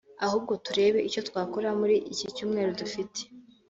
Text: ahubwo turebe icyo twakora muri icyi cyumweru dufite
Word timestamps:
ahubwo 0.25 0.53
turebe 0.65 0.99
icyo 1.07 1.21
twakora 1.29 1.69
muri 1.79 1.95
icyi 2.11 2.27
cyumweru 2.35 2.71
dufite 2.81 3.19